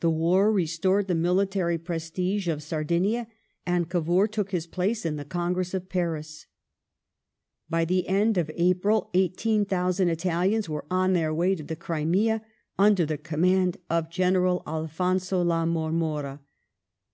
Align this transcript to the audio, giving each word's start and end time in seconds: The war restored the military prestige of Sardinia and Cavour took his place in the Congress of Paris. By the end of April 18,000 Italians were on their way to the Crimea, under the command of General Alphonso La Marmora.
The 0.00 0.08
war 0.08 0.50
restored 0.50 1.08
the 1.08 1.14
military 1.14 1.76
prestige 1.76 2.48
of 2.48 2.62
Sardinia 2.62 3.26
and 3.66 3.86
Cavour 3.90 4.26
took 4.26 4.50
his 4.50 4.66
place 4.66 5.04
in 5.04 5.16
the 5.16 5.26
Congress 5.26 5.74
of 5.74 5.90
Paris. 5.90 6.46
By 7.68 7.84
the 7.84 8.08
end 8.08 8.38
of 8.38 8.50
April 8.54 9.10
18,000 9.12 10.08
Italians 10.08 10.70
were 10.70 10.86
on 10.90 11.12
their 11.12 11.34
way 11.34 11.54
to 11.54 11.62
the 11.62 11.76
Crimea, 11.76 12.42
under 12.78 13.04
the 13.04 13.18
command 13.18 13.76
of 13.90 14.08
General 14.08 14.62
Alphonso 14.66 15.42
La 15.42 15.66
Marmora. 15.66 16.40